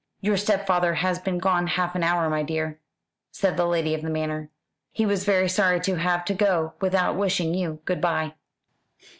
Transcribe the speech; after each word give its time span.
"Your 0.19 0.35
stepfather 0.35 0.95
has 0.95 1.19
been 1.19 1.37
gone 1.37 1.67
half 1.67 1.93
an 1.93 2.01
hour, 2.01 2.27
my 2.27 2.41
dear," 2.41 2.79
said 3.31 3.55
the 3.55 3.67
lady 3.67 3.93
of 3.93 4.01
the 4.01 4.09
manor. 4.09 4.49
"He 4.91 5.05
was 5.05 5.25
very 5.25 5.47
sorry 5.47 5.79
to 5.81 5.97
have 5.97 6.25
to 6.25 6.33
go 6.33 6.73
without 6.81 7.15
wishing 7.15 7.53
you 7.53 7.81
good 7.85 8.01
bye." 8.01 8.33